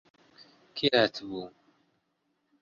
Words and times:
کێ 0.75 0.89
هاتبوو؟ 1.01 1.43